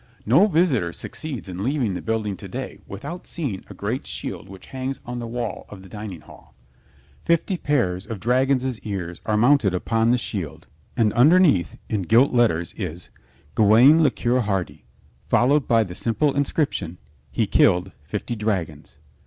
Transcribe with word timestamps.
No 0.25 0.47
visitor 0.47 0.91
succeeds 0.93 1.47
in 1.47 1.61
leaving 1.63 1.93
the 1.93 2.01
building 2.01 2.35
to 2.37 2.47
day 2.47 2.81
without 2.87 3.27
seeing 3.27 3.63
a 3.69 3.75
great 3.75 4.07
shield 4.07 4.49
which 4.49 4.65
hangs 4.73 4.99
on 5.05 5.19
the 5.19 5.27
wall 5.27 5.67
of 5.69 5.83
the 5.83 5.89
dining 5.89 6.21
hall. 6.21 6.55
Fifty 7.23 7.55
pairs 7.55 8.07
of 8.07 8.19
dragons' 8.19 8.79
ears 8.79 9.21
are 9.27 9.37
mounted 9.37 9.75
upon 9.75 10.09
the 10.09 10.17
shield 10.17 10.65
and 10.97 11.13
underneath 11.13 11.77
in 11.87 12.01
gilt 12.01 12.33
letters 12.33 12.73
is 12.75 13.11
"Gawaine 13.53 14.01
le 14.01 14.09
Coeur 14.09 14.39
Hardy," 14.41 14.85
followed 15.27 15.67
by 15.67 15.83
the 15.83 15.93
simple 15.93 16.33
inscription, 16.35 16.97
"He 17.31 17.45
killed 17.45 17.91
fifty 18.03 18.35
dragons." 18.35 18.97